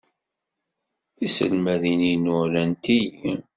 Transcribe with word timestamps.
Tiselmadin-inu 1.15 2.35
rant-iyi. 2.53 3.33